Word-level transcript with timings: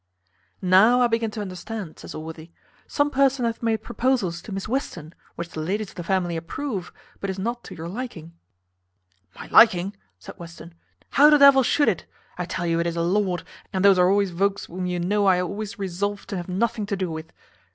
"Now 0.63 1.01
I 1.01 1.05
begin 1.05 1.29
to 1.29 1.41
understand," 1.41 1.99
says 1.99 2.15
Allworthy; 2.15 2.49
"some 2.87 3.11
person 3.11 3.45
hath 3.45 3.61
made 3.61 3.83
proposals 3.83 4.41
to 4.41 4.51
Miss 4.51 4.67
Western, 4.67 5.13
which 5.35 5.49
the 5.49 5.59
ladies 5.59 5.89
of 5.89 5.95
the 5.95 6.03
family 6.03 6.35
approve, 6.35 6.91
but 7.19 7.29
is 7.29 7.37
not 7.37 7.63
to 7.65 7.75
your 7.75 7.87
liking." 7.87 8.33
"My 9.35 9.45
liking!" 9.49 9.95
said 10.17 10.39
Western, 10.39 10.73
"how 11.11 11.29
the 11.29 11.37
devil 11.37 11.61
should 11.61 11.87
it? 11.87 12.07
I 12.35 12.45
tell 12.45 12.65
you 12.65 12.79
it 12.79 12.87
is 12.87 12.95
a 12.95 13.03
lord, 13.03 13.43
and 13.71 13.85
those 13.85 13.99
are 13.99 14.09
always 14.09 14.31
volks 14.31 14.65
whom 14.65 14.87
you 14.87 14.97
know 14.99 15.27
I 15.27 15.39
always 15.39 15.77
resolved 15.77 16.29
to 16.29 16.37
have 16.37 16.49
nothing 16.49 16.87
to 16.87 16.97
do 16.97 17.11
with. 17.11 17.31